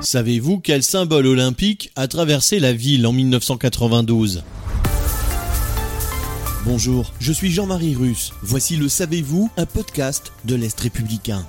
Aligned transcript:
Savez-vous 0.00 0.58
quel 0.58 0.82
symbole 0.82 1.26
olympique 1.26 1.90
a 1.96 2.08
traversé 2.08 2.58
la 2.60 2.72
ville 2.72 3.06
en 3.06 3.12
1992 3.12 4.42
Bonjour, 6.64 7.12
je 7.20 7.32
suis 7.32 7.50
Jean-Marie 7.50 7.94
Russe. 7.94 8.32
Voici 8.42 8.76
le 8.76 8.88
Savez-vous, 8.88 9.50
un 9.56 9.66
podcast 9.66 10.32
de 10.44 10.54
l'Est 10.54 10.78
républicain. 10.80 11.46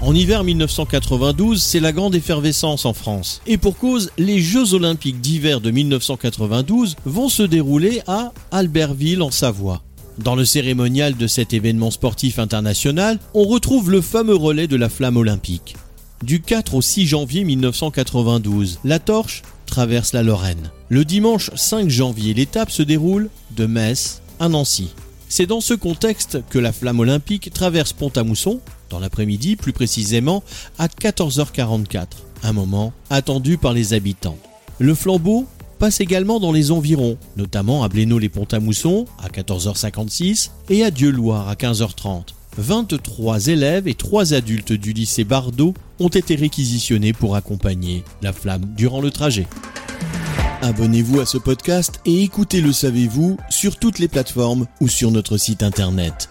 En 0.00 0.14
hiver 0.14 0.44
1992, 0.44 1.62
c'est 1.62 1.80
la 1.80 1.92
grande 1.92 2.14
effervescence 2.14 2.86
en 2.86 2.94
France. 2.94 3.42
Et 3.46 3.58
pour 3.58 3.76
cause, 3.76 4.10
les 4.16 4.40
Jeux 4.40 4.72
olympiques 4.72 5.20
d'hiver 5.20 5.60
de 5.60 5.70
1992 5.70 6.96
vont 7.04 7.28
se 7.28 7.42
dérouler 7.42 8.00
à 8.06 8.32
Albertville 8.50 9.22
en 9.22 9.30
Savoie. 9.30 9.82
Dans 10.18 10.34
le 10.34 10.44
cérémonial 10.44 11.16
de 11.16 11.26
cet 11.26 11.52
événement 11.52 11.90
sportif 11.90 12.38
international, 12.38 13.18
on 13.34 13.44
retrouve 13.44 13.90
le 13.90 14.00
fameux 14.00 14.34
relais 14.34 14.66
de 14.66 14.76
la 14.76 14.88
flamme 14.88 15.16
olympique. 15.16 15.76
Du 16.22 16.42
4 16.42 16.74
au 16.74 16.82
6 16.82 17.06
janvier 17.06 17.44
1992, 17.44 18.80
la 18.84 18.98
torche 18.98 19.40
traverse 19.64 20.12
la 20.12 20.22
Lorraine. 20.22 20.70
Le 20.90 21.06
dimanche 21.06 21.50
5 21.54 21.88
janvier, 21.88 22.34
l'étape 22.34 22.70
se 22.70 22.82
déroule 22.82 23.30
de 23.56 23.64
Metz 23.64 24.20
à 24.38 24.50
Nancy. 24.50 24.90
C'est 25.30 25.46
dans 25.46 25.62
ce 25.62 25.72
contexte 25.72 26.40
que 26.50 26.58
la 26.58 26.72
flamme 26.72 27.00
olympique 27.00 27.50
traverse 27.54 27.94
Pont-à-Mousson, 27.94 28.60
dans 28.90 28.98
l'après-midi 28.98 29.56
plus 29.56 29.72
précisément 29.72 30.42
à 30.78 30.88
14h44, 30.88 32.06
un 32.42 32.52
moment 32.52 32.92
attendu 33.08 33.56
par 33.56 33.72
les 33.72 33.94
habitants. 33.94 34.36
Le 34.78 34.94
flambeau 34.94 35.46
passe 35.78 36.02
également 36.02 36.38
dans 36.38 36.52
les 36.52 36.70
environs, 36.70 37.16
notamment 37.38 37.82
à 37.82 37.88
Blénaud-les-Pont-à-Mousson 37.88 39.06
à 39.24 39.28
14h56 39.28 40.50
et 40.68 40.84
à 40.84 40.90
Dieu-Loire 40.90 41.48
à 41.48 41.54
15h30. 41.54 42.34
23 42.58 43.46
élèves 43.48 43.88
et 43.88 43.94
3 43.94 44.34
adultes 44.34 44.72
du 44.72 44.92
lycée 44.92 45.24
Bardot 45.24 45.74
ont 45.98 46.08
été 46.08 46.34
réquisitionnés 46.34 47.12
pour 47.12 47.36
accompagner 47.36 48.04
la 48.22 48.32
flamme 48.32 48.64
durant 48.76 49.00
le 49.00 49.10
trajet. 49.10 49.46
Abonnez-vous 50.62 51.20
à 51.20 51.26
ce 51.26 51.38
podcast 51.38 52.00
et 52.04 52.22
écoutez 52.22 52.60
Le 52.60 52.72
Savez-vous 52.72 53.38
sur 53.48 53.76
toutes 53.76 53.98
les 53.98 54.08
plateformes 54.08 54.66
ou 54.80 54.88
sur 54.88 55.10
notre 55.10 55.38
site 55.38 55.62
internet. 55.62 56.28